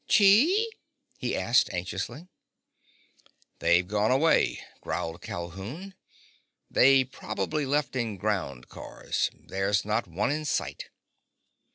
[0.07, 0.71] "Chee?"
[1.19, 2.27] he asked anxiously.
[3.59, 5.93] "They've gone away," growled Calhoun.
[6.71, 9.29] "They probably left in ground cars.
[9.31, 10.89] There's not one in sight."